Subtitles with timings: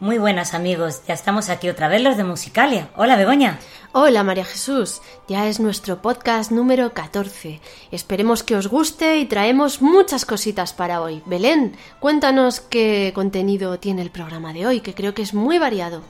[0.00, 2.88] Muy buenas amigos, ya estamos aquí otra vez los de Musicalia.
[2.96, 3.58] Hola Begoña.
[3.92, 7.58] Hola María Jesús, ya es nuestro podcast número 14.
[7.90, 11.22] Esperemos que os guste y traemos muchas cositas para hoy.
[11.24, 16.02] Belén, cuéntanos qué contenido tiene el programa de hoy, que creo que es muy variado.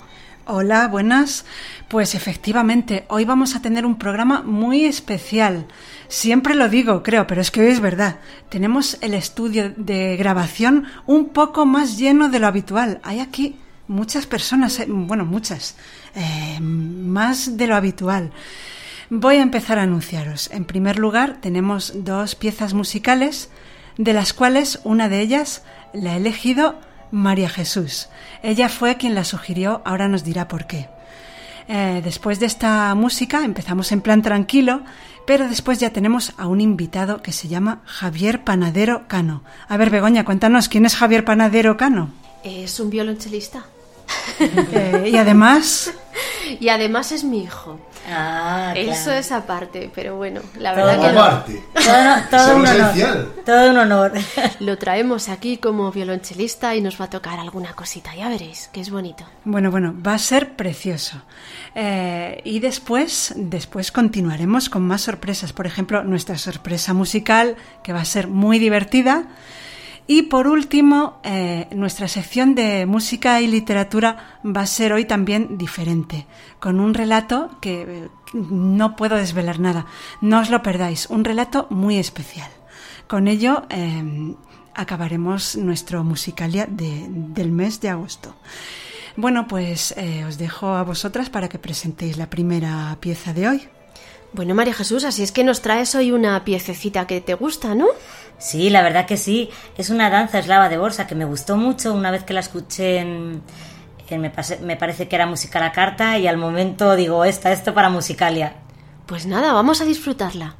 [0.44, 1.44] Hola, buenas.
[1.86, 5.66] Pues efectivamente, hoy vamos a tener un programa muy especial.
[6.08, 8.18] Siempre lo digo, creo, pero es que hoy es verdad.
[8.48, 12.98] Tenemos el estudio de grabación un poco más lleno de lo habitual.
[13.04, 13.54] Hay aquí
[13.88, 15.74] muchas personas, eh, bueno, muchas,
[16.14, 18.30] eh, más de lo habitual.
[19.10, 20.50] Voy a empezar a anunciaros.
[20.52, 23.50] En primer lugar, tenemos dos piezas musicales,
[23.96, 25.62] de las cuales una de ellas
[25.92, 26.78] la ha elegido
[27.10, 28.08] María Jesús.
[28.42, 30.88] Ella fue quien la sugirió, ahora nos dirá por qué.
[31.68, 34.82] Eh, después de esta música empezamos en plan tranquilo,
[35.26, 39.42] pero después ya tenemos a un invitado que se llama Javier Panadero Cano.
[39.68, 42.10] A ver, Begoña, cuéntanos, ¿quién es Javier Panadero Cano?
[42.44, 43.66] Es un violonchelista.
[44.40, 45.92] Eh, y además.
[46.60, 47.78] Y además es mi hijo.
[48.10, 51.62] Ah, Eso es aparte, pero bueno, la Todo verdad que lo, aparte.
[51.74, 52.80] Todo, todo un honor.
[52.80, 53.28] esencial.
[53.44, 54.12] Todo un honor.
[54.60, 58.80] lo traemos aquí como violonchelista y nos va a tocar alguna cosita, ya veréis, que
[58.80, 59.24] es bonito.
[59.44, 61.22] Bueno, bueno, va a ser precioso.
[61.74, 65.52] Eh, y después, después continuaremos con más sorpresas.
[65.52, 69.24] Por ejemplo, nuestra sorpresa musical, que va a ser muy divertida.
[70.10, 75.58] Y por último, eh, nuestra sección de música y literatura va a ser hoy también
[75.58, 76.26] diferente,
[76.58, 79.84] con un relato que eh, no puedo desvelar nada.
[80.22, 82.48] No os lo perdáis, un relato muy especial.
[83.06, 84.34] Con ello eh,
[84.74, 88.34] acabaremos nuestro musicalia de- del mes de agosto.
[89.14, 89.94] Bueno, pues
[90.26, 93.68] os dejo a vosotras para que presentéis la primera pieza de hoy.
[94.32, 97.86] Bueno, María Jesús, así es que nos traes hoy una piececita que te gusta, ¿no?
[98.38, 99.50] Sí, la verdad que sí.
[99.76, 102.98] Es una danza eslava de bolsa que me gustó mucho una vez que la escuché
[102.98, 103.42] en...
[104.08, 107.24] en- me, pase- me parece que era música a la carta y al momento digo,
[107.24, 108.56] esta, esto para musicalia.
[109.06, 110.54] Pues nada, vamos a disfrutarla.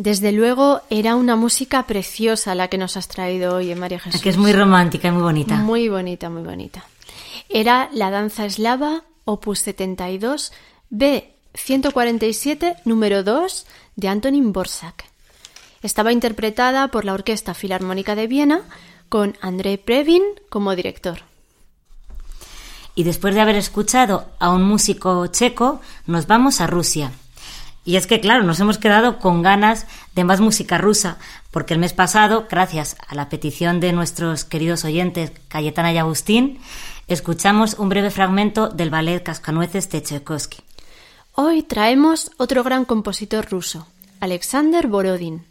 [0.00, 4.22] Desde luego era una música preciosa la que nos has traído hoy, María Jesús.
[4.22, 5.56] Que es muy romántica y muy bonita.
[5.56, 6.86] Muy bonita, muy bonita.
[7.50, 10.54] Era la danza eslava, opus 72,
[10.88, 13.66] B 147, número 2,
[13.96, 15.04] de Antonin Borsak.
[15.82, 18.62] Estaba interpretada por la Orquesta Filarmónica de Viena,
[19.10, 21.24] con André Previn como director.
[22.94, 27.12] Y después de haber escuchado a un músico checo, nos vamos a Rusia.
[27.84, 31.18] Y es que, claro, nos hemos quedado con ganas de más música rusa,
[31.50, 36.60] porque el mes pasado, gracias a la petición de nuestros queridos oyentes Cayetana y Agustín,
[37.08, 40.58] escuchamos un breve fragmento del ballet Cascanueces de Tchaikovsky.
[41.34, 43.86] Hoy traemos otro gran compositor ruso,
[44.20, 45.46] Alexander Borodin.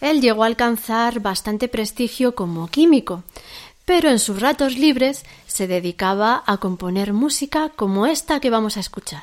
[0.00, 3.22] Él llegó a alcanzar bastante prestigio como químico,
[3.84, 8.80] pero en sus ratos libres se dedicaba a componer música como esta que vamos a
[8.80, 9.22] escuchar.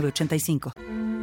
[0.00, 1.15] 906985.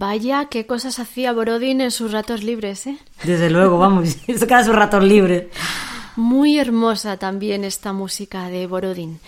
[0.00, 2.96] Vaya, qué cosas hacía Borodín en sus ratos libres, ¿eh?
[3.22, 5.48] Desde luego, vamos, se queda sus ratos libres.
[6.16, 9.20] Muy hermosa también esta música de Borodín.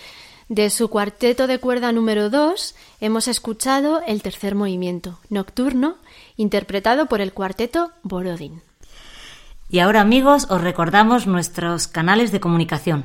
[0.48, 5.96] De su cuarteto de cuerda número 2 hemos escuchado el tercer movimiento, Nocturno,
[6.38, 8.62] interpretado por el cuarteto Borodín.
[9.68, 13.04] Y ahora amigos, os recordamos nuestros canales de comunicación.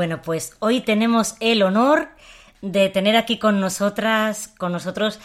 [0.00, 2.08] Bueno, pues hoy tenemos el honor
[2.62, 5.20] de tener aquí con nosotras, con nosotros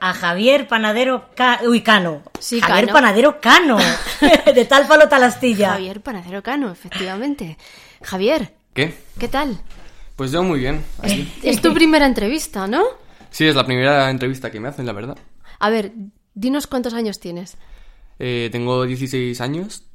[0.00, 2.22] a Javier Panadero Ca- Uy, Cano.
[2.38, 2.92] Sí, Javier Cano.
[2.94, 3.76] Panadero Cano.
[4.54, 5.70] de tal palo tal astilla.
[5.70, 7.58] Javier Panadero Cano, efectivamente.
[8.02, 8.94] Javier, ¿Qué?
[9.18, 9.60] ¿qué tal?
[10.14, 10.84] Pues yo muy bien.
[11.02, 11.28] Aquí.
[11.42, 12.84] Es tu primera entrevista, ¿no?
[13.30, 15.18] Sí, es la primera entrevista que me hacen, la verdad.
[15.58, 15.90] A ver,
[16.34, 17.56] dinos cuántos años tienes.
[18.20, 19.86] Eh, tengo 16 años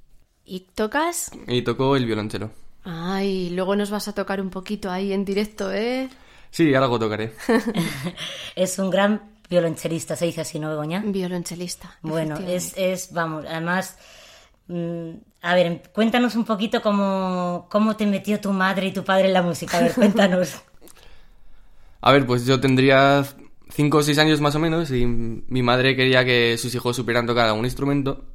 [0.44, 1.32] ¿Y tocas?
[1.48, 2.52] y toco el violonchelo.
[2.86, 6.08] Ay, luego nos vas a tocar un poquito ahí en directo, ¿eh?
[6.52, 7.34] Sí, algo tocaré.
[8.56, 11.04] Es un gran violonchelista, se dice así, ¿no, Begoña?
[11.06, 11.98] Violonchelista.
[12.02, 13.98] Bueno, es, es, vamos, además,
[14.68, 15.10] mm,
[15.42, 19.34] a ver, cuéntanos un poquito cómo, cómo te metió tu madre y tu padre en
[19.34, 19.78] la música.
[19.80, 20.56] A ver, cuéntanos.
[22.02, 23.26] A ver, pues yo tendría
[23.72, 27.26] 5 o 6 años más o menos y mi madre quería que sus hijos supieran
[27.26, 28.26] tocar algún instrumento.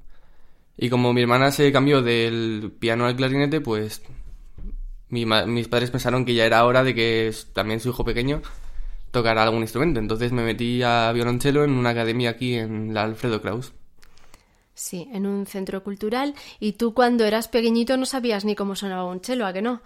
[0.76, 4.02] Y como mi hermana se cambió del piano al clarinete, pues
[5.10, 8.42] mi ma- mis padres pensaron que ya era hora de que también su hijo pequeño
[9.10, 10.00] tocara algún instrumento.
[10.00, 13.72] Entonces me metí a violonchelo en una academia aquí en la Alfredo Kraus.
[14.74, 16.34] Sí, en un centro cultural.
[16.58, 19.82] Y tú cuando eras pequeñito no sabías ni cómo sonaba un chelo, ¿a que no?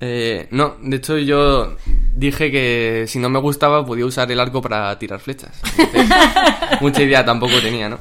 [0.00, 1.76] Eh, no, de hecho yo
[2.16, 5.62] dije que si no me gustaba podía usar el arco para tirar flechas.
[5.78, 6.10] Entonces,
[6.80, 7.98] mucha idea tampoco tenía, ¿no?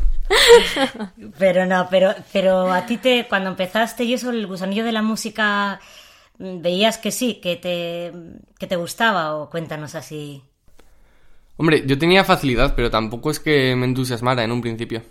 [1.38, 5.02] Pero no, pero, pero a ti te, cuando empezaste y eso, el gusanillo de la
[5.02, 5.80] música,
[6.38, 8.12] veías que sí, que te,
[8.60, 10.44] que te gustaba o cuéntanos así.
[11.58, 15.04] Hombre, yo tenía facilidad, pero tampoco es que me entusiasmara en un principio.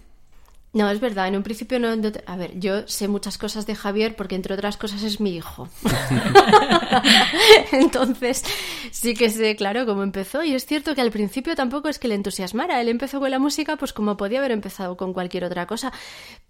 [0.74, 3.66] No, es verdad, en un principio no, no te- A ver, yo sé muchas cosas
[3.66, 5.68] de Javier porque entre otras cosas es mi hijo.
[7.72, 8.42] Entonces,
[8.90, 10.42] sí que sé, claro, cómo empezó.
[10.42, 12.80] Y es cierto que al principio tampoco es que le entusiasmara.
[12.80, 15.92] Él empezó con la música pues como podía haber empezado con cualquier otra cosa.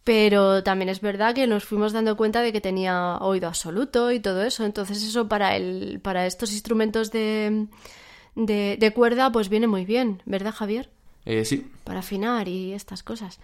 [0.05, 4.21] Pero también es verdad que nos fuimos dando cuenta de que tenía oído absoluto y
[4.21, 4.65] todo eso.
[4.65, 7.67] Entonces eso para, el, para estos instrumentos de,
[8.35, 10.91] de, de cuerda pues viene muy bien, ¿verdad Javier?
[11.25, 11.65] Eh, sí.
[11.85, 13.39] para afinar y estas cosas.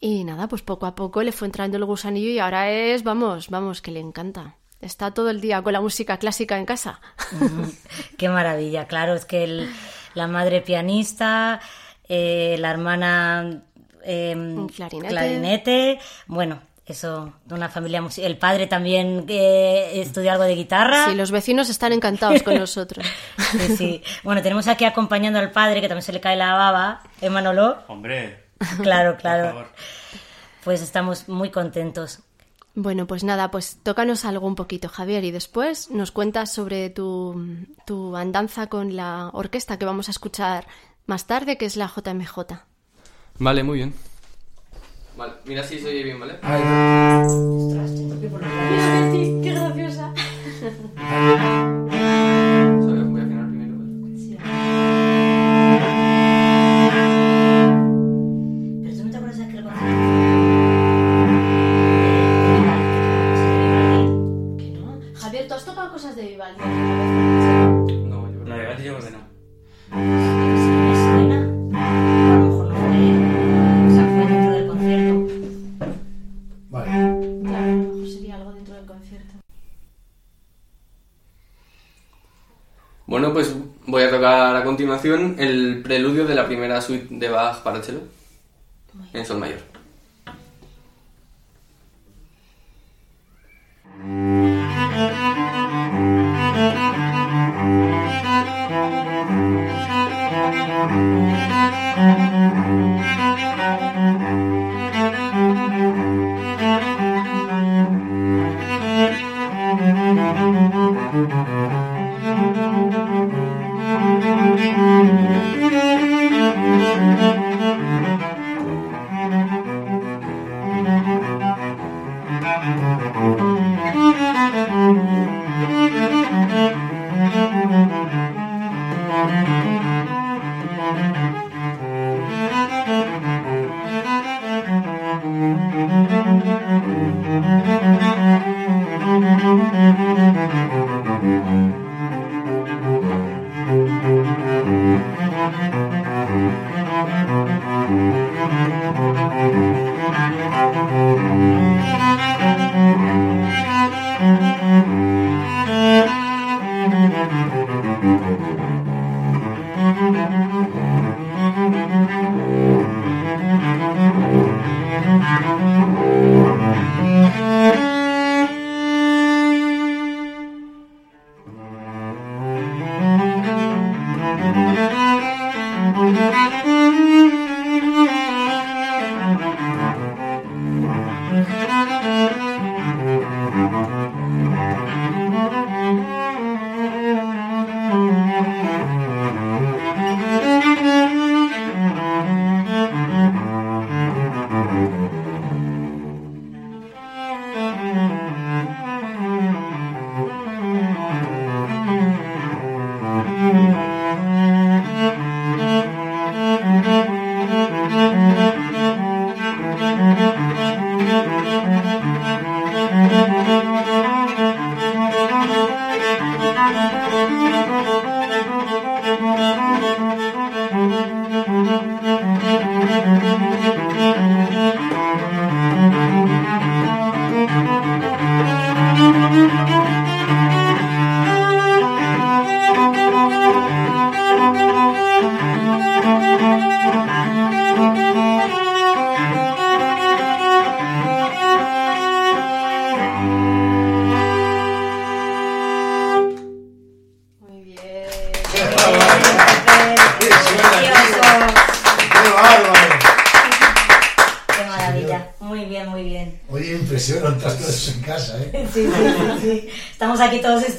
[0.00, 3.48] Y nada, pues poco a poco le fue entrando el gusanillo y ahora es, vamos,
[3.50, 4.56] vamos, que le encanta.
[4.80, 7.00] Está todo el día con la música clásica en casa.
[8.16, 9.70] Qué maravilla, claro, es que el-
[10.14, 11.60] la madre pianista,
[12.08, 13.62] eh, la hermana
[14.04, 15.08] eh, Un clarinete.
[15.08, 18.30] clarinete, bueno, eso, de una familia musical.
[18.30, 21.04] El padre también eh, estudia algo de guitarra.
[21.10, 23.04] Sí, los vecinos están encantados con nosotros.
[23.50, 24.02] Sí, sí.
[24.22, 27.78] Bueno, tenemos aquí acompañando al padre, que también se le cae la baba, ¿eh, Manolo?
[27.88, 28.39] Hombre,
[28.82, 29.48] Claro, por claro.
[29.48, 29.66] favor.
[30.64, 32.20] Pues estamos muy contentos.
[32.74, 37.66] Bueno, pues nada, pues tócanos algo un poquito, Javier, y después nos cuentas sobre tu,
[37.84, 40.66] tu andanza con la orquesta que vamos a escuchar
[41.06, 42.38] más tarde, que es la JMJ.
[43.38, 43.94] Vale, muy bien.
[45.16, 46.38] Vale, mira si se oye bien, ¿vale?
[49.42, 50.12] ¡Qué graciosa!
[85.00, 88.00] continuación el preludio de la primera suite de Bach para cello
[89.14, 89.69] en sol mayor.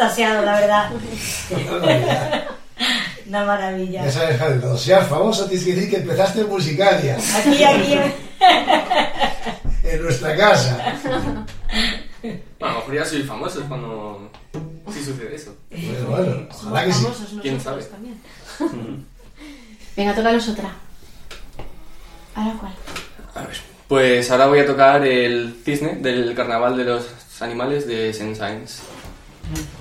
[0.01, 0.91] Extasiados, la verdad.
[3.27, 4.05] Una maravilla.
[4.05, 7.17] Ya sabes, cuando seas famoso tienes que decir que empezaste en musicalia.
[7.37, 7.97] Aquí, aquí.
[9.83, 10.95] en nuestra casa.
[11.01, 11.45] Bueno,
[12.61, 14.29] a lo mejor ya soy famosos cuando...
[14.91, 15.55] Sí sucede eso.
[15.69, 17.03] Bueno, bueno, ojalá que sí.
[17.03, 17.83] Famosos ¿Quién sabe?
[17.83, 18.19] también.
[19.95, 20.71] Venga, tócalos otra.
[22.35, 22.73] ¿Ahora cuál?
[23.35, 23.57] A ver.
[23.87, 27.05] Pues ahora voy a tocar el cisne del carnaval de los
[27.39, 28.81] animales de Saint-Saëns.
[29.49, 29.80] Muy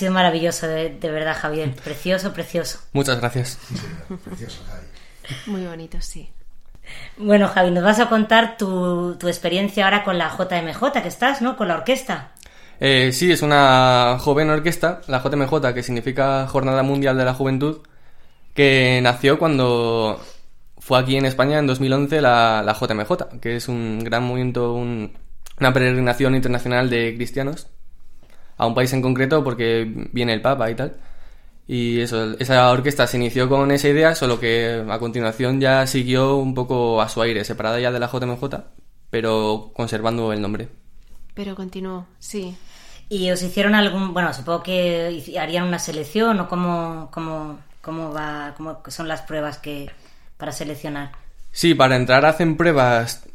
[0.00, 1.72] sido maravilloso, de, de verdad, Javier.
[1.84, 2.80] Precioso, precioso.
[2.92, 3.58] Muchas gracias.
[3.68, 3.76] Sí.
[4.24, 4.86] Precioso, Javi.
[5.46, 6.28] Muy bonito, sí.
[7.16, 11.40] Bueno, Javi, nos vas a contar tu, tu experiencia ahora con la JMJ, que estás,
[11.40, 11.56] ¿no?
[11.56, 12.32] Con la orquesta.
[12.80, 17.82] Eh, sí, es una joven orquesta, la JMJ, que significa Jornada Mundial de la Juventud,
[18.54, 20.20] que nació cuando
[20.78, 25.12] fue aquí en España en 2011 la, la JMJ, que es un gran movimiento, un-
[25.60, 27.68] una peregrinación internacional de cristianos
[28.60, 30.96] a un país en concreto porque viene el Papa y tal.
[31.66, 36.36] Y eso, esa orquesta se inició con esa idea, solo que a continuación ya siguió
[36.36, 38.44] un poco a su aire, separada ya de la JMJ,
[39.08, 40.68] pero conservando el nombre.
[41.32, 42.54] Pero continuó, sí.
[43.08, 48.52] ¿Y os hicieron algún, bueno, supongo que harían una selección o cómo, cómo, cómo va,
[48.58, 49.90] cómo son las pruebas que
[50.36, 51.12] para seleccionar?
[51.50, 53.26] Sí, para entrar hacen pruebas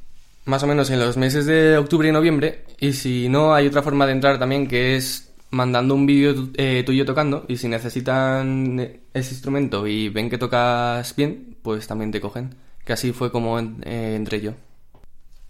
[0.46, 2.64] más o menos en los meses de octubre y noviembre.
[2.80, 6.52] Y si no, hay otra forma de entrar también que es mandando un vídeo tu-
[6.56, 7.46] eh, tuyo tocando.
[7.48, 8.80] Y si necesitan
[9.14, 12.56] ese instrumento y ven que tocas bien, pues también te cogen.
[12.84, 14.52] Que así fue como en- eh, entré yo.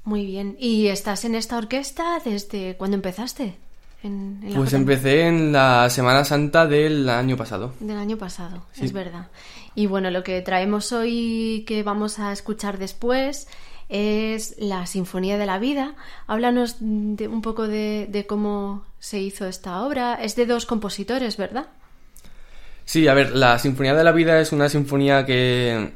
[0.03, 0.55] Muy bien.
[0.59, 3.55] ¿Y estás en esta orquesta desde cuándo empezaste?
[4.03, 7.73] En, Pues empecé en la Semana Santa del año pasado.
[7.79, 8.85] Del año pasado, Sí.
[8.85, 9.29] es verdad.
[9.73, 13.47] Y bueno, lo que traemos hoy que vamos a escuchar después
[13.89, 15.95] es la Sinfonía de la Vida.
[16.27, 20.15] Háblanos de, un poco de, cómo se hizo esta obra.
[20.15, 21.67] Es de dos compositores, ¿verdad?
[22.85, 25.91] Sí, a ver, la Sinfonía de la Vida es una sinfonía que,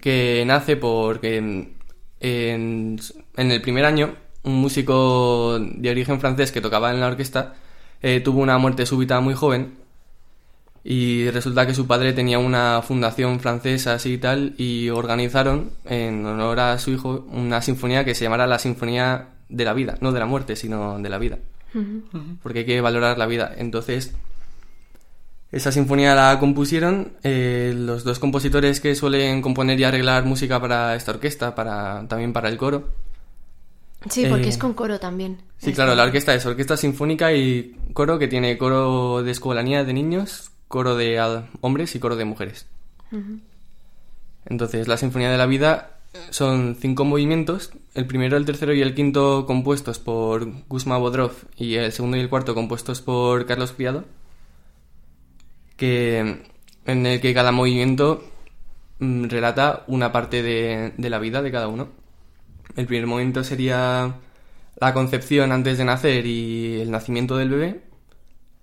[0.00, 1.76] que nace porque en,
[2.20, 2.98] en
[3.36, 7.54] el primer año, un músico de origen francés que tocaba en la orquesta
[8.02, 9.81] eh, tuvo una muerte súbita muy joven
[10.84, 16.26] y resulta que su padre tenía una fundación francesa así y tal y organizaron en
[16.26, 20.12] honor a su hijo una sinfonía que se llamara la Sinfonía de la Vida, no
[20.12, 21.38] de la muerte, sino de la vida.
[22.42, 23.52] Porque hay que valorar la vida.
[23.56, 24.12] Entonces,
[25.52, 30.94] esa sinfonía la compusieron eh, los dos compositores que suelen componer y arreglar música para
[30.94, 32.88] esta orquesta, para, también para el coro.
[34.10, 35.38] Sí, porque Eh, es con coro también.
[35.58, 39.92] Sí, claro, la orquesta es orquesta sinfónica y coro que tiene coro de escolanía de
[39.92, 41.20] niños, coro de
[41.60, 42.66] hombres y coro de mujeres.
[44.46, 45.98] Entonces, la Sinfonía de la Vida
[46.30, 51.74] son cinco movimientos, el primero, el tercero y el quinto compuestos por Guzmán Bodrov y
[51.74, 54.06] el segundo y el cuarto compuestos por Carlos Criado,
[55.76, 56.42] que
[56.86, 58.24] en el que cada movimiento
[58.98, 61.88] mm, relata una parte de, de la vida de cada uno.
[62.76, 64.14] El primer momento sería
[64.80, 67.91] la concepción antes de nacer y el nacimiento del bebé.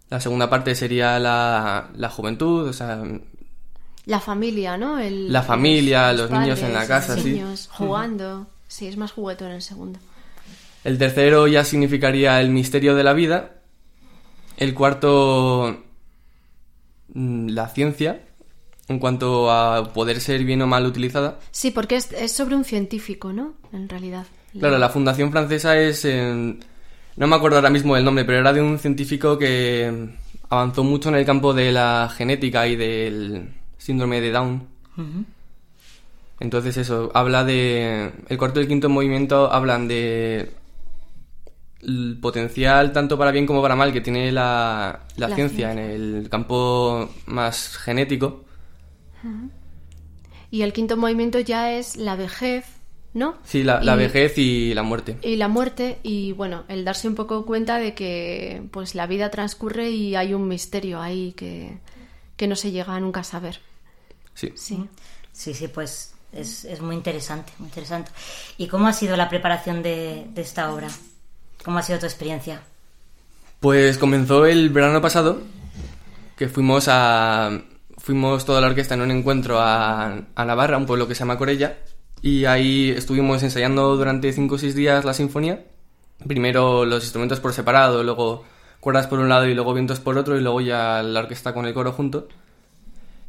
[0.10, 3.02] La segunda parte sería la, la juventud, o sea,
[4.06, 4.98] La familia, ¿no?
[5.00, 7.34] El- La familia, los niños en la casa, los sí.
[7.34, 8.48] niños jugando.
[8.68, 10.00] Sí, es más juguetón el segundo.
[10.84, 13.52] El tercero ya significaría el misterio de la vida.
[14.58, 15.84] El cuarto,
[17.14, 18.22] mm, la ciencia,
[18.88, 21.40] en cuanto a poder ser bien o mal utilizada.
[21.52, 23.54] Sí, porque es, es sobre un científico, ¿no?
[23.74, 24.26] En realidad.
[24.58, 26.04] Claro, la Fundación Francesa es...
[26.06, 26.64] en-
[27.16, 30.10] no me acuerdo ahora mismo del nombre, pero era de un científico que
[30.50, 34.68] avanzó mucho en el campo de la genética y del síndrome de Down.
[36.40, 38.12] Entonces eso, habla de...
[38.30, 40.52] El cuarto y el quinto movimiento hablan de...
[41.82, 45.80] El potencial tanto para bien como para mal que tiene la, la La ciencia, en
[45.80, 48.44] el campo más genético.
[50.52, 52.66] Y el quinto movimiento ya es la vejez,
[53.14, 53.38] ¿no?
[53.44, 55.18] Sí, la, la Y- vejez y la muerte.
[55.22, 59.30] Y la muerte y bueno, el darse un poco cuenta de que pues la vida
[59.32, 61.78] transcurre y hay un misterio ahí que,
[62.38, 63.60] que no se llega nunca a saber.
[64.34, 64.52] Sí.
[64.56, 64.86] Sí.
[65.32, 68.12] Sí, sí, pues es, es muy interesante, muy interesante.
[68.58, 70.90] ¿Y cómo ha sido la preparación de, de esta obra?
[71.64, 72.62] ¿Cómo ha sido tu experiencia?
[73.60, 75.42] Pues comenzó el verano pasado,
[76.38, 77.62] que fuimos a
[77.98, 81.38] fuimos toda la orquesta en un encuentro a, a Navarra, un pueblo que se llama
[81.38, 81.78] Corella,
[82.22, 85.64] y ahí estuvimos ensayando durante cinco o seis días la sinfonía.
[86.28, 88.44] Primero los instrumentos por separado, luego
[88.80, 91.66] cuerdas por un lado y luego vientos por otro, y luego ya la orquesta con
[91.66, 92.28] el coro junto.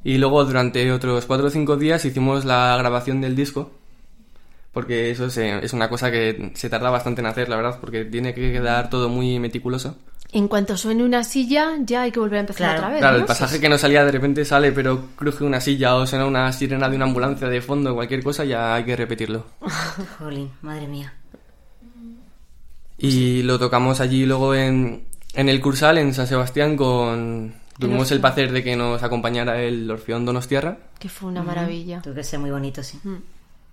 [0.03, 3.71] Y luego durante otros cuatro o cinco días hicimos la grabación del disco,
[4.73, 8.05] porque eso se- es una cosa que se tarda bastante en hacer, la verdad, porque
[8.05, 9.97] tiene que quedar todo muy meticuloso.
[10.33, 12.79] En cuanto suene una silla, ya hay que volver a empezar Claro.
[12.79, 12.99] otra vez.
[13.01, 13.21] Claro, ¿no?
[13.23, 16.53] el pasaje que no salía de repente sale, pero cruje una silla o suena una
[16.53, 19.45] sirena de una ambulancia de fondo, cualquier cosa, ya hay que repetirlo.
[20.21, 21.13] Jolín, madre mía.
[22.99, 25.05] Y lo tocamos allí luego en,
[25.35, 27.55] en el Cursal, en San Sebastián, con...
[27.79, 30.77] Tuvimos el placer de que nos acompañara el Orfeón Donostiarra.
[30.99, 32.03] Que fue una maravilla.
[32.03, 33.01] Tuvo que ser muy bonito, sí.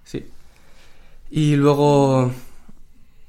[0.06, 0.26] Sí.
[1.30, 2.32] Y luego...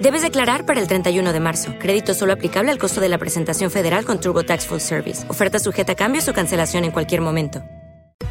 [0.00, 1.72] Debes declarar para el 31 de marzo.
[1.78, 5.24] Crédito solo aplicable al costo de la presentación federal con TurboTax Full Service.
[5.30, 7.62] Oferta sujeta a cambios o cancelación en cualquier momento.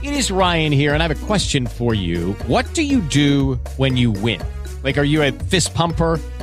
[0.01, 2.35] It is Ryan here, and I have a question for you.
[2.47, 4.39] What do you do when you win?
[4.83, 6.19] Like, are you a fist pumper?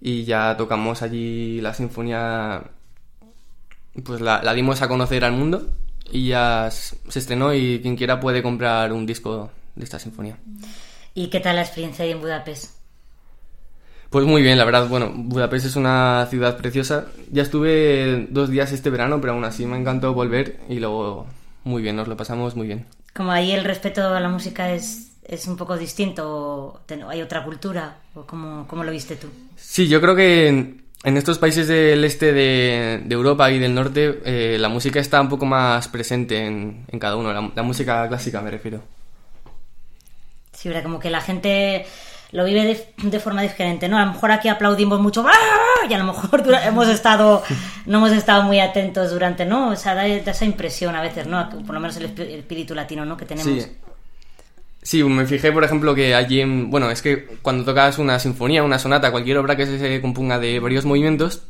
[0.00, 2.62] y ya tocamos allí la sinfonía,
[4.04, 5.68] pues la, la dimos a conocer al mundo,
[6.10, 10.38] y ya se estrenó y quien quiera puede comprar un disco de esta sinfonía.
[11.14, 12.78] ¿Y qué tal la experiencia ahí en Budapest?
[14.10, 17.08] Pues muy bien, la verdad, bueno, Budapest es una ciudad preciosa.
[17.30, 21.26] Ya estuve dos días este verano, pero aún así me encantó volver y luego
[21.64, 22.86] muy bien, nos lo pasamos muy bien.
[23.14, 27.98] Como ahí el respeto a la música es, es un poco distinto, hay otra cultura,
[28.14, 29.28] o cómo, cómo lo viste tú.
[29.56, 34.20] Sí, yo creo que en estos países del este de, de Europa y del norte,
[34.24, 37.32] eh, la música está un poco más presente en, en cada uno.
[37.32, 38.82] La, la música clásica, me refiero.
[40.52, 40.82] Sí, ¿verdad?
[40.82, 41.86] como que la gente
[42.32, 43.96] lo vive de, de forma diferente, ¿no?
[43.96, 45.86] A lo mejor aquí aplaudimos mucho ¡ah!
[45.88, 47.42] y a lo mejor dura- hemos estado
[47.86, 49.70] no hemos estado muy atentos durante, ¿no?
[49.70, 51.48] O sea, da, da esa impresión a veces, ¿no?
[51.48, 53.16] Por lo menos el espíritu latino, ¿no?
[53.16, 53.62] Que tenemos.
[53.62, 53.70] Sí.
[54.88, 56.70] Sí, me fijé, por ejemplo, que allí en...
[56.70, 60.60] Bueno, es que cuando tocas una sinfonía, una sonata, cualquier obra que se, componga de
[60.60, 61.42] varios movimientos,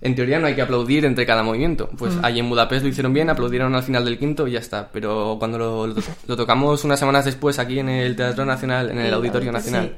[0.00, 1.88] en teoría no hay que aplaudir entre cada movimiento.
[1.96, 2.24] Pues Mm.
[2.24, 4.88] allí en Budapest lo hicieron bien, aplaudieron al final del quinto y ya está.
[4.92, 5.94] Pero cuando lo, lo-
[6.26, 9.94] lo tocamos unas semanas después aquí en el Teatro Nacional, en el auditorio, Nacional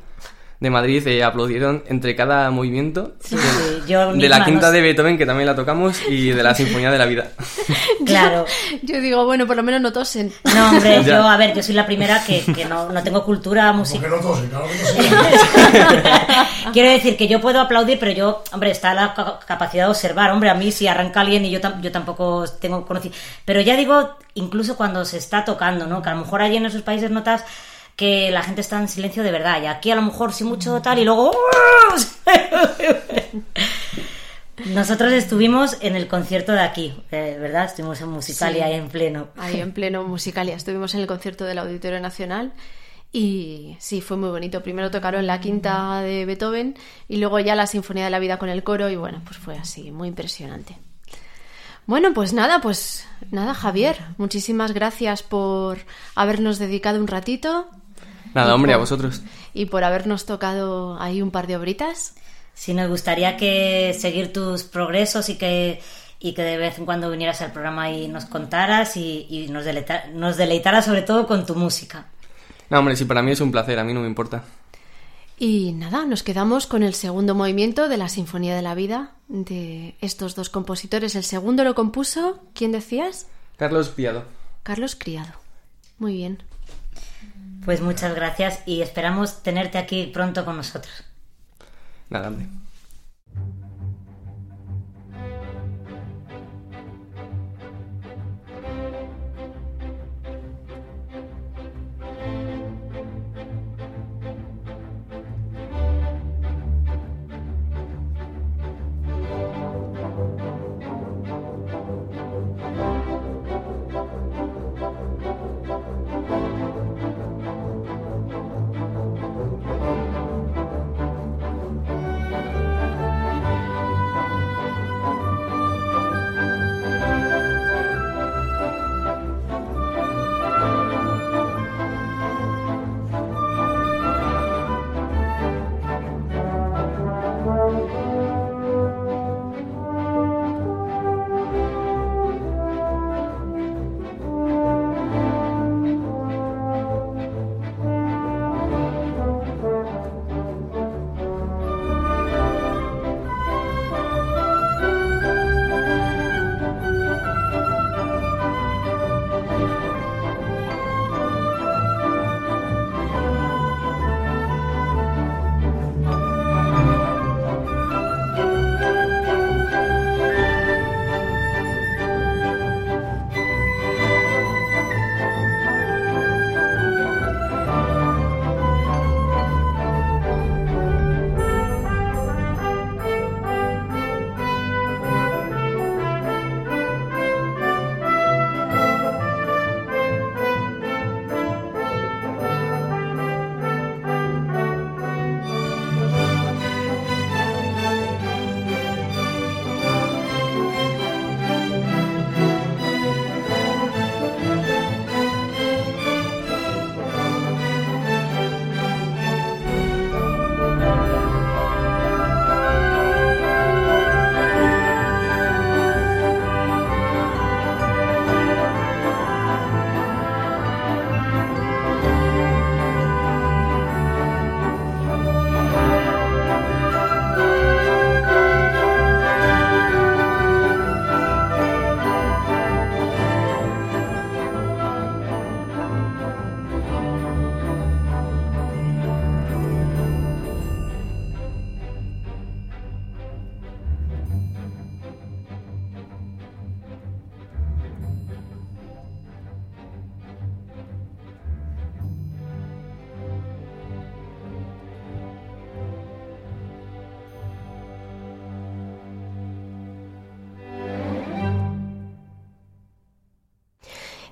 [0.60, 4.80] de Madrid, eh, aplaudieron entre cada movimiento Sí, sí, yo de la quinta no de.
[4.80, 7.28] Beethoven, que también la tocamos, y de la Sinfonía de la Vida.
[8.06, 8.46] Claro.
[8.82, 10.32] Yo digo, bueno, por lo menos no tosen.
[10.54, 11.18] No, hombre, Ya.
[11.18, 14.08] yo, a ver, yo soy la primera que, que no, no tengo cultura musical.
[14.10, 15.88] No tosen, claro que
[16.72, 20.30] Quiero decir que yo puedo aplaudir, pero yo, hombre, está la ca- capacidad de observar.
[20.30, 23.18] Hombre, a mí si arranca alguien y yo, tam- yo tampoco tengo conocimiento.
[23.44, 26.02] Pero ya digo, incluso cuando se está tocando, ¿no?
[26.02, 27.44] Que a lo mejor allí en esos países notas
[27.98, 29.60] que la gente está en silencio de verdad.
[29.60, 31.32] Y aquí a lo mejor sí mucho tal y luego...
[34.66, 37.64] Nosotros estuvimos en el concierto de aquí, eh, ¿verdad?
[37.64, 38.72] Estuvimos en Musicalia Sí.
[38.72, 39.28] ahí en pleno.
[39.36, 40.54] Ahí en pleno Musicalia.
[40.54, 42.52] Estuvimos en el concierto del Auditorio Nacional
[43.12, 44.62] y sí, fue muy bonito.
[44.62, 46.76] Primero tocaron la quinta de Beethoven
[47.08, 49.56] y luego ya la Sinfonía de la Vida con el coro y bueno, pues fue
[49.58, 50.78] así, muy impresionante.
[51.86, 55.78] Bueno, pues nada, pues nada, Javier, muchísimas gracias por
[56.14, 57.68] habernos dedicado un ratito
[58.34, 59.22] Nada, Y hombre, a por- vosotros.
[59.54, 62.14] y por habernos tocado ahí un par de obritas.
[62.54, 65.80] Sí, nos gustaría que seguir tus progresos y que,
[66.18, 69.64] y que de vez en cuando vinieras al programa y nos contaras y, y nos,
[69.64, 72.06] deleita- nos deleitaras sobre todo con tu música.
[72.70, 74.44] No, hombre, sí, para mí es un placer, a mí no me importa.
[75.40, 79.94] Y nada, nos quedamos con el segundo movimiento de la Sinfonía de la Vida de
[80.00, 81.14] estos dos compositores.
[81.14, 83.28] El segundo lo compuso, ¿quién decías?
[83.56, 84.24] Carlos Piado.
[84.64, 85.32] Carlos Criado.
[85.98, 86.42] Muy bien.
[87.68, 91.04] Pues muchas gracias y esperamos tenerte aquí pronto con nosotros.
[92.08, 92.32] Nada.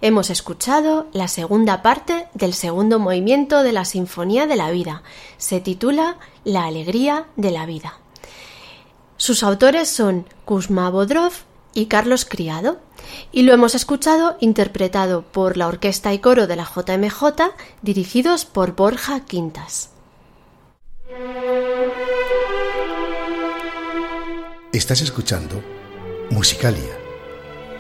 [0.07, 5.03] Hemos escuchado la segunda parte del segundo movimiento de la Sinfonía de la Vida.
[5.37, 7.99] Se titula La alegría de la vida.
[9.17, 11.33] Sus autores son Kuzma Bodrov
[11.75, 12.79] y Carlos Criado,
[13.33, 17.25] y lo hemos escuchado interpretado por la orquesta y coro de la JMJ,
[17.83, 19.91] dirigidos por Borja Quintas.
[24.73, 25.61] Estás escuchando
[26.31, 26.97] Musicalia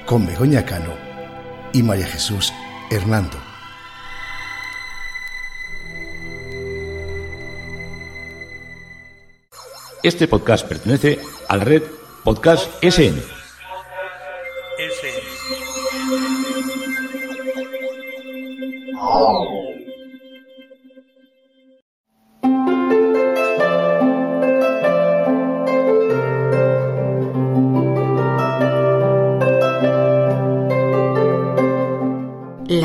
[0.06, 1.05] con Begoña Cano
[1.76, 2.54] y María Jesús
[2.90, 3.36] Hernando.
[10.02, 11.18] Este podcast pertenece
[11.48, 11.82] a la red
[12.24, 13.22] Podcast SN.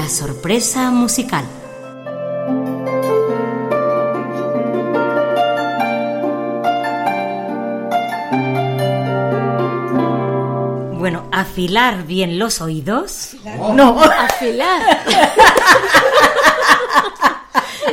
[0.01, 1.45] La sorpresa musical.
[10.97, 13.35] Bueno, afilar bien los oídos.
[13.73, 14.81] No, Afilar.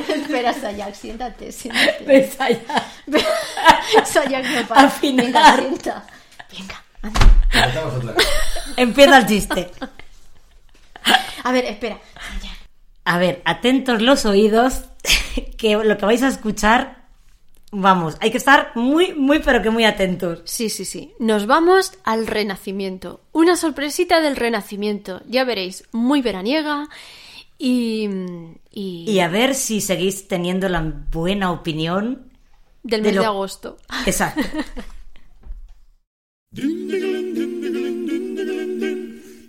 [0.08, 2.04] Espera, Sayak, siéntate, siéntate.
[2.06, 2.84] Ves allá.
[4.04, 4.82] Sayak no para.
[4.82, 5.24] Afinar.
[5.24, 6.06] Venga, sienta.
[6.52, 8.14] Venga, anda.
[8.76, 9.70] Empieza el chiste.
[11.44, 11.98] A ver, espera.
[13.04, 14.84] A ver, atentos los oídos,
[15.56, 17.06] que lo que vais a escuchar,
[17.72, 20.42] vamos, hay que estar muy, muy, pero que muy atentos.
[20.44, 21.12] Sí, sí, sí.
[21.18, 23.20] Nos vamos al Renacimiento.
[23.32, 25.22] Una sorpresita del Renacimiento.
[25.26, 26.88] Ya veréis, muy veraniega
[27.58, 28.08] y...
[28.70, 32.30] y, Y a ver si seguís teniendo la buena opinión
[32.82, 33.78] del de mes de, lo- agosto.
[34.06, 34.42] Exacto.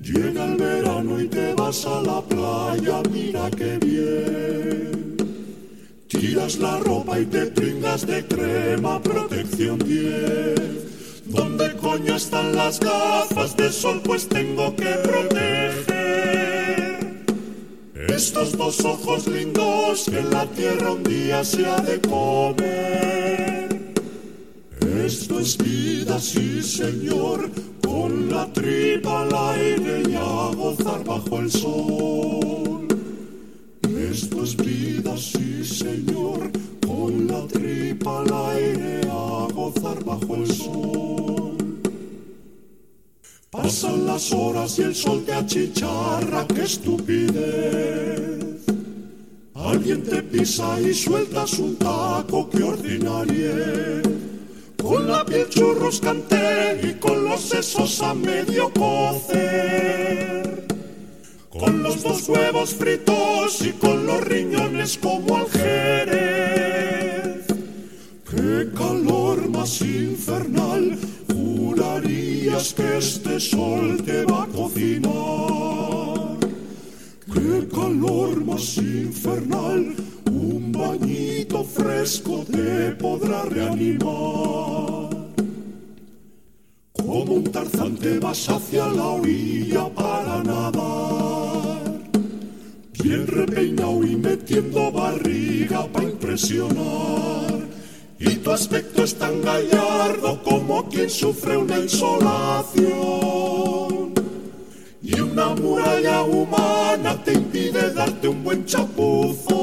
[0.02, 5.18] Llega el verano y te vas a la playa, mira qué bien.
[6.08, 11.26] Tiras la ropa y te pringas de crema, protección 10.
[11.26, 14.02] ¿Dónde coño están las gafas de sol?
[14.04, 15.86] Pues tengo que proteger.
[18.20, 23.94] Estos dos ojos lindos que en la tierra un día se ha de comer.
[25.06, 27.52] Esto es vida, sí señor,
[27.90, 32.88] con la tripa al aire y a gozar bajo el sol.
[34.12, 36.52] Esto es vida, sí señor,
[36.86, 41.58] con la tripa al aire a gozar bajo el sol.
[43.50, 48.66] Pasan las horas y el sol te achicharra, qué estupidez.
[49.56, 54.29] Alguien te pisa y sueltas un taco, qué ordinarie.
[54.82, 60.66] Con la piel churruscante y con los sesos a medio cocer.
[61.50, 67.46] Con los dos huevos fritos y con los riñones como al jerez.
[68.30, 75.99] Qué calor más infernal, jurarías que este sol te va a cocinar.
[77.34, 79.96] Qué calor más infernal,
[80.32, 85.10] un bañito fresco te podrá reanimar.
[86.94, 92.00] Como un tarzán te vas hacia la orilla para nadar.
[93.04, 97.68] Bien repeinado y metiendo barriga para impresionar.
[98.20, 103.59] Y tu aspecto es tan gallardo como quien sufre una insolación.
[105.40, 109.54] Una muralla humana te impide darte un buen chapuzón.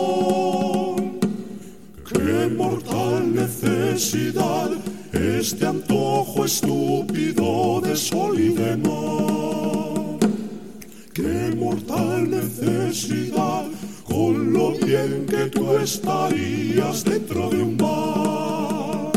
[2.11, 4.71] Qué mortal necesidad
[5.13, 10.19] este antojo estúpido de sol y de mar.
[11.13, 13.67] Qué mortal necesidad
[14.05, 19.13] con lo bien que tú estarías dentro de un bar.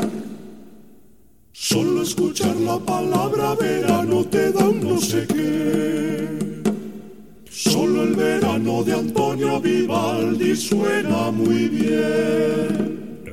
[1.53, 6.38] Solo escuchar la palabra verano te da no sé qué.
[7.79, 13.23] Solo el verano de Antonio Vivaldi suena muy bien.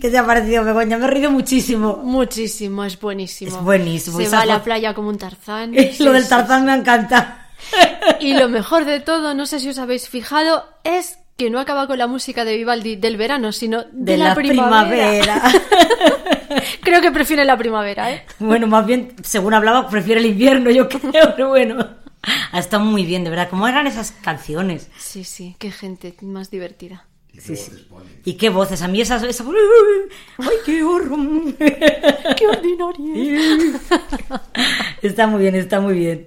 [0.00, 0.98] ¿Qué te ha parecido, Begoña?
[0.98, 2.00] Me he reído muchísimo.
[2.02, 3.56] Muchísimo, es buenísimo.
[3.56, 4.18] Es buenísimo.
[4.18, 5.72] Se va a la playa como un tarzán.
[6.00, 7.47] Lo del tarzán me encanta.
[8.20, 11.86] Y lo mejor de todo, no sé si os habéis fijado, es que no acaba
[11.86, 15.42] con la música de Vivaldi del verano, sino de, De la primavera.
[16.82, 18.24] Creo que prefiere la primavera, ¿eh?
[18.38, 21.76] Bueno, más bien, según hablaba, prefiero el invierno, yo creo, pero bueno.
[22.52, 23.48] Ha estado muy bien, de verdad.
[23.48, 24.88] ¿Cómo eran esas canciones?
[24.98, 27.04] Sí, sí, qué gente más divertida.
[27.38, 27.86] Sí, sí.
[28.24, 28.82] Y qué voces.
[28.82, 29.22] A mí esas...
[29.22, 29.44] esa-
[30.38, 31.54] ¡Ay, qué horror!
[31.58, 33.78] ¡Qué ordinario!
[35.02, 36.26] Está muy bien, está muy bien.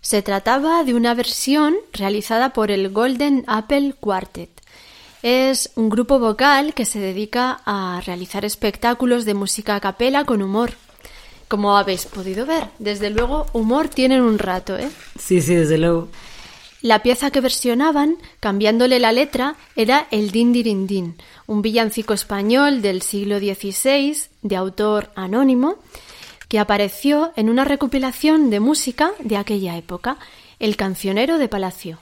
[0.00, 4.50] Se trataba de una versión realizada por el Golden Apple Quartet.
[5.22, 10.42] Es un grupo vocal que se dedica a realizar espectáculos de música a capela con
[10.42, 10.72] humor.
[11.48, 14.88] Como habéis podido ver, desde luego humor tienen un rato, ¿eh?
[15.18, 16.08] Sí, sí, desde luego.
[16.80, 22.82] La pieza que versionaban, cambiándole la letra, era el Din Dirin Din, un villancico español
[22.82, 25.78] del siglo XVI, de autor anónimo,
[26.48, 30.16] que apareció en una recopilación de música de aquella época,
[30.58, 31.98] El cancionero de Palacio.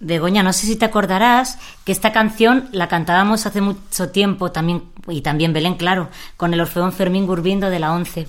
[0.00, 4.84] Begoña, no sé si te acordarás que esta canción la cantábamos hace mucho tiempo también,
[5.08, 8.28] y también Belén, claro, con el Orfeón Fermín Gurbindo de la ONCE.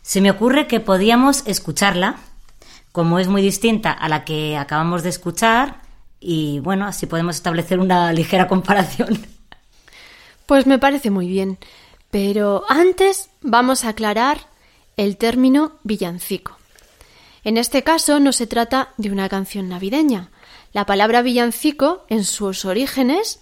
[0.00, 2.16] Se me ocurre que podíamos escucharla,
[2.92, 5.82] como es muy distinta a la que acabamos de escuchar,
[6.20, 9.18] y bueno, así podemos establecer una ligera comparación.
[10.46, 11.58] Pues me parece muy bien,
[12.10, 14.48] pero antes vamos a aclarar
[14.96, 16.56] el término villancico.
[17.44, 20.30] En este caso no se trata de una canción navideña.
[20.72, 23.40] La palabra villancico, en sus orígenes,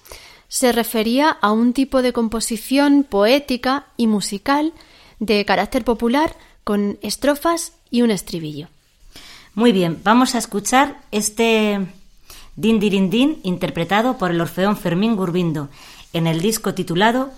[0.49, 4.73] se refería a un tipo de composición poética y musical
[5.19, 8.69] de carácter popular con estrofas y un estribillo.
[9.55, 11.87] Muy bien, vamos a escuchar este
[12.57, 15.69] Din Dirin Din interpretado por el Orfeón Fermín Gurbindo
[16.13, 17.31] en el disco titulado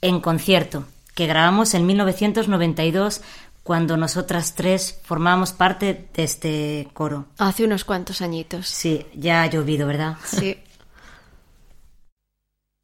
[0.00, 0.84] En concierto,
[1.14, 3.22] que grabamos en 1992
[3.64, 7.26] cuando nosotras tres formábamos parte de este coro.
[7.38, 8.68] Hace unos cuantos añitos.
[8.68, 10.16] Sí, ya ha llovido, ¿verdad?
[10.24, 10.56] Sí.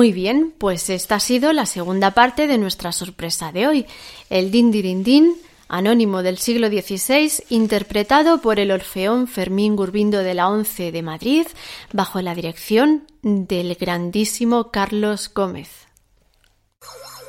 [0.00, 3.86] Muy bien, pues esta ha sido la segunda parte de nuestra sorpresa de hoy,
[4.30, 5.36] el Din Dirin Din,
[5.68, 11.46] anónimo del siglo XVI, interpretado por el Orfeón Fermín Gurbindo de la Once de Madrid,
[11.92, 15.68] bajo la dirección del grandísimo Carlos Gómez.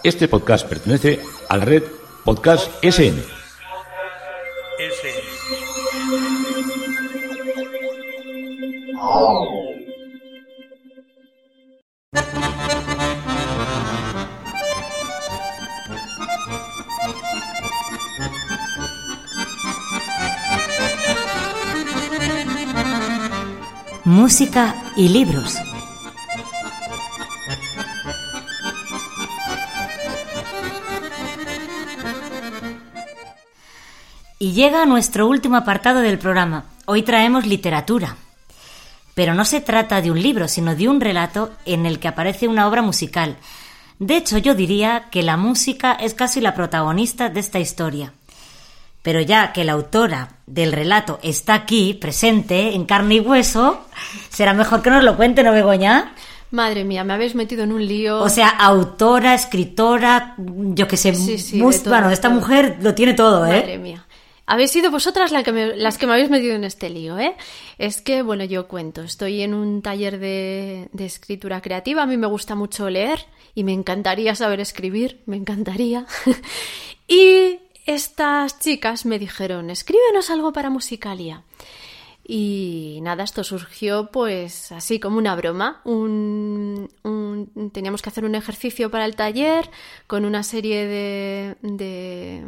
[0.01, 1.19] Este podcast pertenece
[1.49, 1.84] a la red
[2.24, 3.22] Podcast SN.
[24.12, 25.55] Música y libros.
[34.38, 36.66] Y llega nuestro último apartado del programa.
[36.88, 38.18] Hoy traemos literatura.
[39.16, 42.49] Pero no se trata de un libro, sino de un relato en el que aparece
[42.49, 43.38] una obra musical.
[43.97, 48.12] De hecho, yo diría que la música es casi la protagonista de esta historia.
[49.02, 53.86] Pero ya que la autora del relato está aquí, presente, en carne y hueso,
[54.30, 56.14] será mejor que nos lo cuente, ¿no, Begoña?
[56.52, 58.20] Madre mía, me habéis metido en un lío.
[58.20, 62.39] O sea, autora, escritora, yo que sé, Sí, sí, mus- todo, bueno, esta todo.
[62.39, 63.62] mujer lo tiene todo, ¿eh?
[63.62, 64.06] Madre mía.
[64.45, 67.36] Habéis sido vosotras la que me- las que me habéis metido en este lío, ¿eh?
[67.78, 72.18] Es que, bueno, yo cuento, estoy en un taller de, de escritura creativa, a mí
[72.18, 73.26] me gusta mucho leer
[73.56, 76.06] y me encantaría saber escribir, me encantaría.
[77.08, 77.60] y
[77.93, 81.43] estas chicas me dijeron, escríbenos algo para Musicalia.
[82.23, 85.81] Y nada, esto surgió pues así como una broma.
[85.83, 89.69] Un, un- teníamos que hacer un ejercicio para el taller
[90.07, 91.57] con una serie de...
[91.61, 92.45] de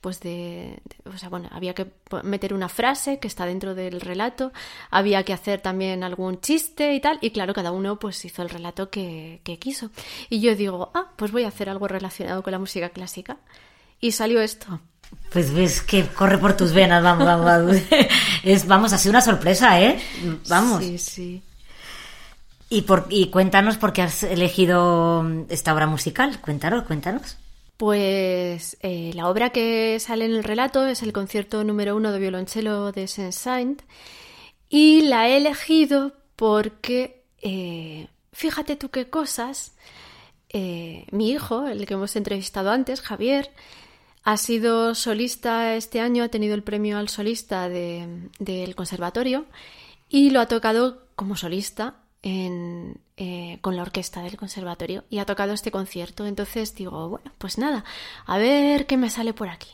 [0.00, 1.86] pues de, o sea, bueno, había que
[2.22, 4.50] meter una frase que está dentro del relato,
[4.90, 8.48] había que hacer también algún chiste y tal, y claro, cada uno pues hizo el
[8.48, 9.90] relato que, que quiso.
[10.30, 13.36] Y yo digo, ah, pues voy a hacer algo relacionado con la música clásica.
[14.00, 14.80] Y salió esto.
[15.32, 17.76] Pues ves que corre por tus venas, vamos, vamos, vamos.
[18.42, 20.00] Es, vamos, ha sido una sorpresa, ¿eh?
[20.48, 20.82] Vamos.
[20.82, 21.42] Sí, sí.
[22.68, 26.40] Y, por, y cuéntanos por qué has elegido esta obra musical.
[26.40, 27.36] Cuéntanos, cuéntanos.
[27.76, 32.18] Pues eh, la obra que sale en el relato es el concierto número uno de
[32.18, 33.82] violonchelo de Saint-Saëns
[34.68, 39.72] y la he elegido porque, eh, fíjate tú qué cosas,
[40.50, 43.50] eh, mi hijo, el que hemos entrevistado antes, Javier,
[44.24, 49.46] ha sido solista este año, ha tenido el premio al solista de- del conservatorio
[50.08, 55.26] y lo ha tocado como solista en, eh, con la orquesta del conservatorio y ha
[55.26, 56.26] tocado este concierto.
[56.26, 57.84] Entonces digo, bueno, pues nada,
[58.26, 59.70] a ver qué me sale por aquí.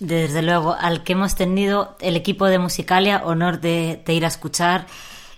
[0.00, 4.28] Desde luego, al que hemos tenido el equipo de Musicalia, honor de, de ir a
[4.28, 4.86] escuchar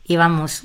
[0.05, 0.65] y vamos.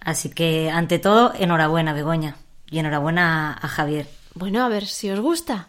[0.00, 2.36] Así que, ante todo, enhorabuena, Begoña.
[2.70, 4.06] Y enhorabuena a, a Javier.
[4.34, 5.68] Bueno, a ver si os gusta.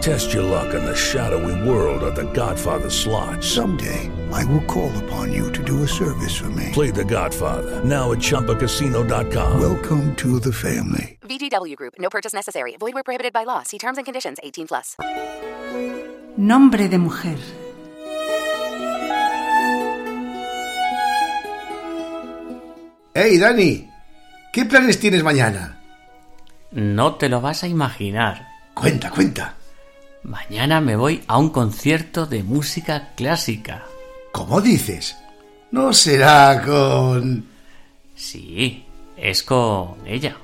[0.00, 3.44] Test your luck in the shadowy world of The Godfather slot.
[3.44, 6.70] Someday, I will call upon you to do a service for me.
[6.72, 9.60] Play The Godfather now at ChumbaCasino.com.
[9.60, 11.18] Welcome to the family.
[11.20, 11.94] VGW Group.
[11.98, 12.76] No purchase necessary.
[12.78, 13.62] Void where prohibited by law.
[13.62, 14.38] See terms and conditions.
[14.42, 14.96] 18 plus.
[16.38, 17.36] Nombre de mujer.
[23.12, 23.90] ¡Hey, Dani!
[24.50, 25.78] ¿Qué planes tienes mañana?
[26.70, 28.48] No te lo vas a imaginar.
[28.72, 29.56] Cuenta, cuenta.
[30.22, 33.84] Mañana me voy a un concierto de música clásica.
[34.32, 35.16] ¿Cómo dices?
[35.70, 37.46] No será con...
[38.14, 38.84] Sí,
[39.16, 40.36] es con ella.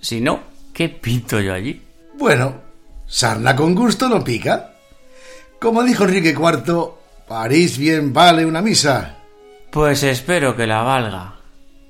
[0.00, 0.40] Si no,
[0.72, 1.82] ¿qué pinto yo allí?
[2.16, 2.54] Bueno,
[3.06, 4.74] sarna con gusto no pica.
[5.60, 6.92] Como dijo Enrique IV,
[7.26, 9.16] París bien vale una misa.
[9.72, 11.34] Pues espero que la valga,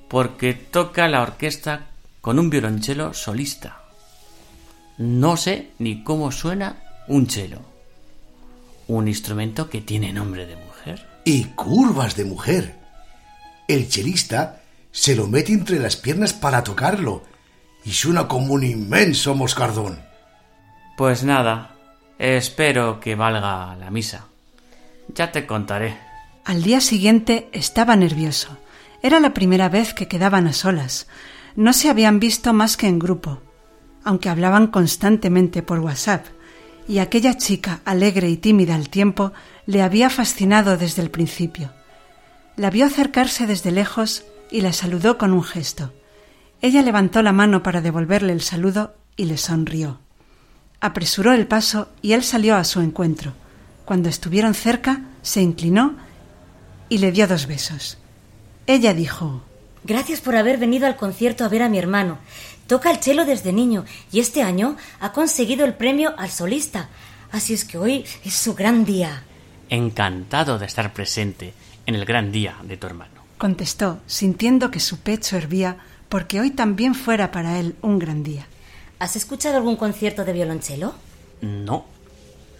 [0.07, 1.89] porque toca la orquesta
[2.21, 3.83] con un violonchelo solista.
[4.97, 7.59] No sé ni cómo suena un cello.
[8.87, 11.05] Un instrumento que tiene nombre de mujer.
[11.25, 12.75] Y curvas de mujer.
[13.67, 17.23] El chelista se lo mete entre las piernas para tocarlo
[17.83, 19.99] y suena como un inmenso moscardón.
[20.97, 21.75] Pues nada,
[22.17, 24.27] espero que valga la misa.
[25.13, 25.97] Ya te contaré.
[26.45, 28.57] Al día siguiente estaba nervioso.
[29.01, 31.07] Era la primera vez que quedaban a solas.
[31.55, 33.41] No se habían visto más que en grupo,
[34.03, 36.25] aunque hablaban constantemente por WhatsApp,
[36.89, 39.31] y aquella chica, alegre y tímida al tiempo,
[39.67, 41.71] le había fascinado desde el principio.
[42.55, 45.93] La vio acercarse desde lejos y la saludó con un gesto.
[46.63, 49.99] Ella levantó la mano para devolverle el saludo y le sonrió.
[50.81, 53.33] Apresuró el paso y él salió a su encuentro.
[53.85, 55.95] Cuando estuvieron cerca, se inclinó
[56.89, 57.99] y le dio dos besos.
[58.65, 59.43] Ella dijo
[59.83, 62.17] Gracias por haber venido al concierto a ver a mi hermano.
[62.69, 66.87] Toca el cello desde niño y este año ha conseguido el premio al solista.
[67.31, 69.23] Así es que hoy es su gran día.
[69.71, 71.55] Encantado de estar presente
[71.87, 73.23] en el gran día de tu hermano.
[73.39, 75.77] contestó, sintiendo que su pecho hervía
[76.09, 78.45] porque hoy también fuera para él un gran día.
[78.99, 80.93] ¿Has escuchado algún concierto de violonchelo?
[81.41, 81.85] No,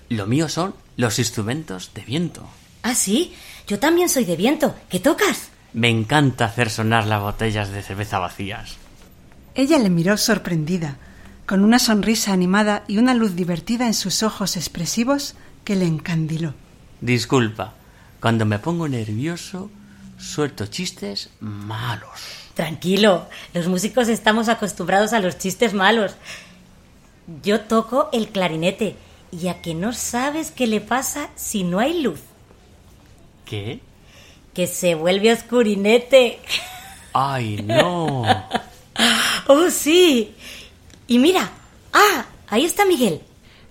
[0.09, 2.49] Lo mío son los instrumentos de viento.
[2.81, 3.35] Ah, sí,
[3.67, 4.73] yo también soy de viento.
[4.89, 5.49] ¿Qué tocas?
[5.73, 8.77] Me encanta hacer sonar las botellas de cerveza vacías.
[9.59, 10.95] Ella le miró sorprendida,
[11.45, 15.35] con una sonrisa animada y una luz divertida en sus ojos expresivos
[15.65, 16.53] que le encandiló.
[17.01, 17.73] Disculpa,
[18.21, 19.69] cuando me pongo nervioso,
[20.17, 22.21] suelto chistes malos.
[22.53, 26.13] Tranquilo, los músicos estamos acostumbrados a los chistes malos.
[27.43, 28.95] Yo toco el clarinete
[29.29, 32.21] y a que no sabes qué le pasa si no hay luz.
[33.43, 33.81] ¿Qué?
[34.53, 36.39] Que se vuelve oscurinete.
[37.11, 38.23] ¡Ay, no!
[39.51, 40.35] ¡Oh, sí!
[41.07, 41.49] Y mira,
[41.91, 42.25] ¡ah!
[42.49, 43.21] Ahí está Miguel.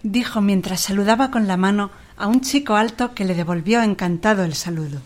[0.02, 4.56] Dijo mientras saludaba con la mano a un chico alto que le devolvió encantado el
[4.56, 5.00] saludo.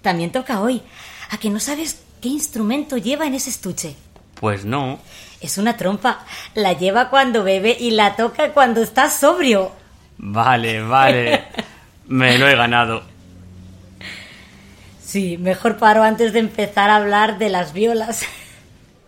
[0.00, 0.82] También toca hoy.
[1.30, 3.94] ¿A que no sabes qué instrumento lleva en ese estuche?
[4.34, 4.98] Pues no.
[5.40, 6.26] Es una trompa.
[6.56, 9.70] La lleva cuando bebe y la toca cuando está sobrio.
[10.18, 11.44] Vale, vale.
[12.08, 13.04] Me lo he ganado.
[15.00, 18.26] Sí, mejor paro antes de empezar a hablar de las violas.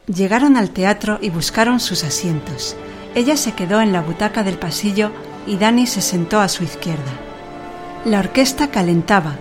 [0.07, 2.77] Llegaron al teatro y buscaron sus asientos.
[3.15, 5.11] Ella se quedó en la butaca del pasillo
[5.47, 7.11] y Dani se sentó a su izquierda.
[8.05, 9.37] La orquesta calentaba.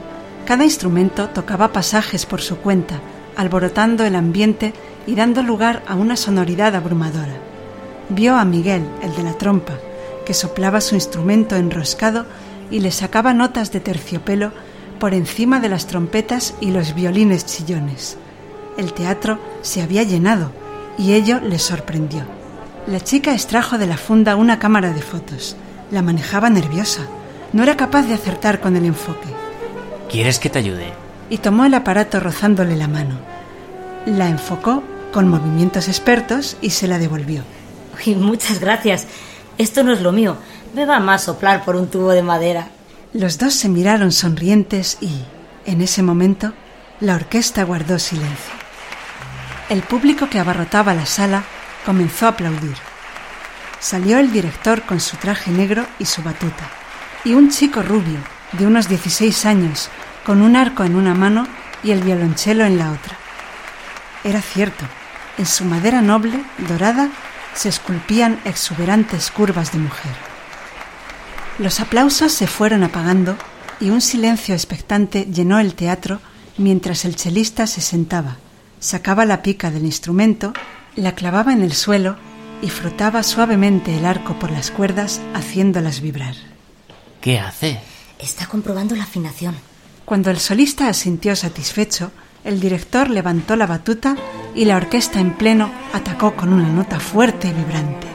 [0.46, 3.02] Cada instrumento tocaba pasajes por su cuenta,
[3.36, 4.74] alborotando el ambiente
[5.06, 7.36] y dando lugar a una sonoridad abrumadora.
[8.08, 9.74] Vio a Miguel, el de la trompa,
[10.26, 12.26] que soplaba su instrumento enroscado
[12.72, 14.54] y le sacaba notas de terciopelo
[14.98, 18.18] por encima de las trompetas y los violines chillones.
[18.78, 20.52] El teatro se había llenado
[20.98, 22.24] y ello le sorprendió.
[22.88, 25.56] La chica extrajo de la funda una cámara de fotos.
[25.92, 27.04] La manejaba nerviosa.
[27.54, 29.30] No era capaz de acertar con el enfoque.
[30.10, 30.92] ¿Quieres que te ayude?
[31.30, 33.18] Y tomó el aparato rozándole la mano.
[34.06, 37.44] La enfocó con movimientos expertos y se la devolvió.
[38.06, 39.06] Uy, muchas gracias.
[39.58, 40.36] Esto no es lo mío.
[40.74, 42.68] Me va más soplar por un tubo de madera.
[43.14, 45.12] Los dos se miraron sonrientes y,
[45.66, 46.54] en ese momento,
[47.00, 48.63] la orquesta guardó silencio.
[49.70, 51.44] El público que abarrotaba la sala
[51.86, 52.76] comenzó a aplaudir.
[53.80, 56.70] Salió el director con su traje negro y su batuta,
[57.24, 58.20] y un chico rubio,
[58.54, 59.90] de unos 16 años,
[60.26, 61.48] con un arco en una mano
[61.84, 63.18] y el violonchelo en la otra.
[64.24, 64.86] Era cierto,
[65.38, 67.10] en su madera noble, dorada,
[67.56, 70.14] se esculpían exuberantes curvas de mujer.
[71.60, 73.38] Los aplausos se fueron apagando
[73.80, 76.20] y un silencio expectante llenó el teatro
[76.58, 78.38] mientras el chelista se sentaba,
[78.84, 80.52] sacaba la pica del instrumento,
[80.98, 82.18] la clavaba en el suelo
[82.62, 86.36] y frotaba suavemente el arco por las cuerdas haciéndolas vibrar.
[87.22, 87.80] ¿Qué hace?
[88.20, 89.56] Está comprobando la afinación.
[90.04, 92.12] Cuando el solista asintió satisfecho,
[92.44, 94.18] el director levantó la batuta
[94.54, 98.08] y la orquesta en pleno atacó con una nota fuerte y vibrante.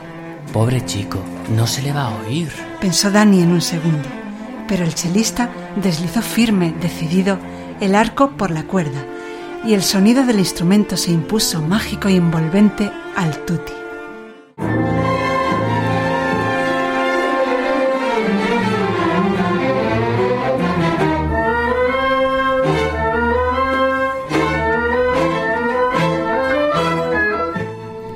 [0.53, 1.23] Pobre chico,
[1.57, 2.53] no se le va a oír.
[2.79, 4.09] Pensó Dani en un segundo,
[4.69, 7.39] pero el chelista deslizó firme, decidido,
[7.81, 9.03] el arco por la cuerda,
[9.65, 13.73] y el sonido del instrumento se impuso mágico y envolvente al tutti.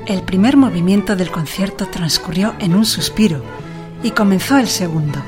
[0.05, 3.41] El primer movimiento del concierto transcurrió en un suspiro
[4.03, 5.19] y comenzó el segundo,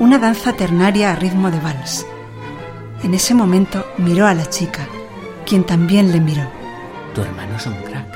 [0.00, 2.06] una danza ternaria a ritmo de vals.
[3.02, 4.88] En ese momento miró a la chica,
[5.44, 6.48] quien también le miró.
[7.14, 8.06] Tu hermano es un crack.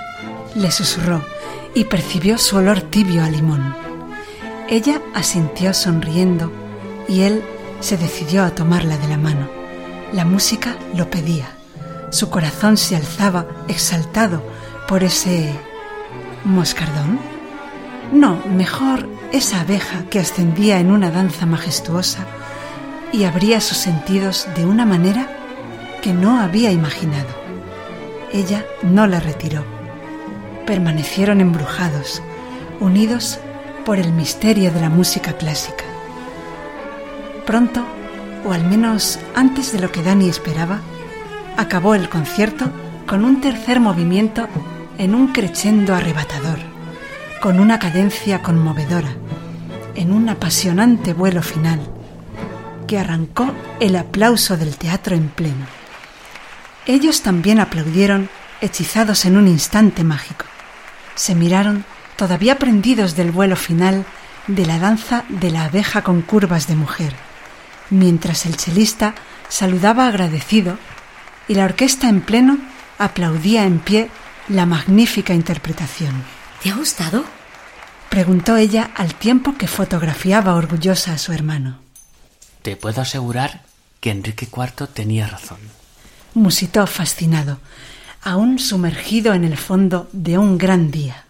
[0.55, 1.25] Le susurró
[1.75, 3.75] y percibió su olor tibio a limón.
[4.69, 6.53] Ella asintió sonriendo
[7.09, 7.43] y él
[7.81, 9.49] se decidió a tomarla de la mano.
[10.13, 11.49] La música lo pedía.
[12.11, 14.43] Su corazón se alzaba exaltado
[14.89, 15.55] por ese
[16.45, 17.19] ¿Moscardón?
[18.13, 22.27] No, mejor esa abeja que ascendía en una danza majestuosa
[23.13, 25.38] y abría sus sentidos de una manera
[26.03, 27.29] que no había imaginado.
[28.33, 29.65] Ella no la retiró.
[30.67, 32.23] Permanecieron embrujados,
[32.81, 33.39] unidos
[33.85, 35.85] por el misterio de la música clásica.
[37.47, 37.83] Pronto,
[38.47, 40.81] o al menos antes de lo que Dani esperaba,
[41.57, 42.67] acabó el concierto
[43.07, 44.47] con un tercer movimiento
[44.99, 46.59] en un crescendo arrebatador,
[47.41, 49.11] con una cadencia conmovedora,
[49.95, 51.81] en un apasionante vuelo final,
[52.87, 55.78] que arrancó el aplauso del teatro en pleno.
[56.89, 58.31] Ellos también aplaudieron,
[58.63, 60.47] hechizados en un instante mágico.
[61.15, 61.85] Se miraron,
[62.17, 64.07] todavía prendidos del vuelo final,
[64.47, 67.13] de la danza de la abeja con curvas de mujer,
[67.91, 69.15] mientras el chelista
[69.51, 70.79] saludaba agradecido
[71.47, 72.57] y la orquesta en pleno
[72.99, 74.09] aplaudía en pie
[74.49, 76.25] la magnífica interpretación.
[76.63, 77.23] ¿Te ha gustado?
[78.09, 81.81] preguntó ella al tiempo que fotografiaba orgullosa a su hermano.
[82.63, 83.63] Te puedo asegurar
[84.01, 85.59] que Enrique IV tenía razón.
[86.35, 87.59] Musitó fascinado,
[88.23, 91.28] aún sumergido en el fondo de un gran día.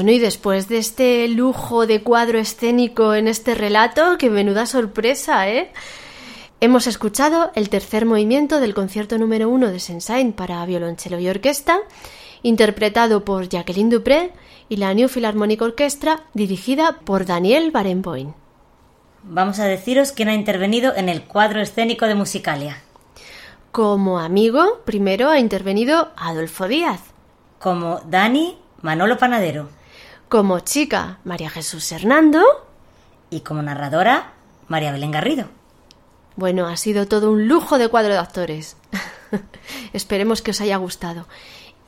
[0.00, 5.46] Bueno, y después de este lujo de cuadro escénico en este relato, que menuda sorpresa,
[5.50, 5.70] ¿eh?
[6.62, 11.80] Hemos escuchado el tercer movimiento del concierto número uno de Sensain para violonchelo y orquesta,
[12.42, 14.32] interpretado por Jacqueline Dupré
[14.70, 18.32] y la New Philharmonic Orchestra, dirigida por Daniel Barenboim.
[19.22, 22.78] Vamos a deciros quién ha intervenido en el cuadro escénico de Musicalia.
[23.70, 27.02] Como amigo, primero ha intervenido Adolfo Díaz.
[27.58, 29.78] Como Dani, Manolo Panadero.
[30.30, 32.40] Como chica, María Jesús Hernando.
[33.30, 34.34] Y como narradora,
[34.68, 35.46] María Belén Garrido.
[36.36, 38.76] Bueno, ha sido todo un lujo de cuadro de actores.
[39.92, 41.26] Esperemos que os haya gustado.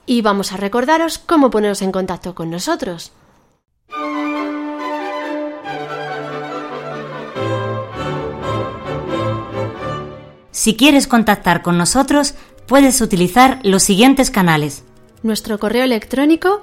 [0.06, 3.12] Y vamos a recordaros cómo poneros en contacto con nosotros.
[10.50, 12.34] Si quieres contactar con nosotros,
[12.66, 14.82] puedes utilizar los siguientes canales.
[15.22, 16.62] Nuestro correo electrónico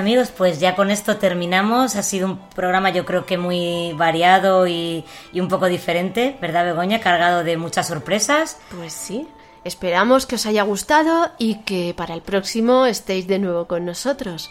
[0.00, 1.94] Amigos, pues ya con esto terminamos.
[1.96, 5.04] Ha sido un programa yo creo que muy variado y,
[5.34, 7.00] un poco diferente, ¿verdad Begoña?
[7.00, 8.58] Cargado de muchas sorpresas.
[8.76, 9.28] Pues sí.
[9.62, 14.50] Esperamos que os haya gustado y que para el próximo estéis de nuevo con nosotros.